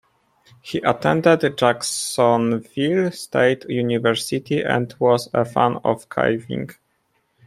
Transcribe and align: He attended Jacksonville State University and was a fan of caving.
He 0.63 0.79
attended 0.79 1.59
Jacksonville 1.59 3.11
State 3.11 3.65
University 3.69 4.63
and 4.63 4.91
was 4.97 5.29
a 5.31 5.45
fan 5.45 5.77
of 5.83 6.09
caving. 6.09 6.71